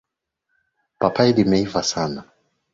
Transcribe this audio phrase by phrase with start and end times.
[0.99, 2.29] Papai limeiva sana.